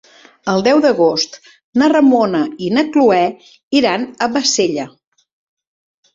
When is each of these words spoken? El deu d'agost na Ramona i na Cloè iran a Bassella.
El 0.51 0.61
deu 0.67 0.79
d'agost 0.85 1.37
na 1.81 1.89
Ramona 1.93 2.41
i 2.69 2.73
na 2.79 2.85
Cloè 2.97 3.21
iran 3.83 4.09
a 4.09 4.31
Bassella. 4.39 4.89